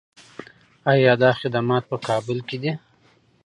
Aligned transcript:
آیا 0.93 1.13
دا 1.21 1.31
خدمات 1.39 1.83
په 1.91 1.97
کابل 2.07 2.37
کې 2.47 2.57
دي؟ 2.61 2.71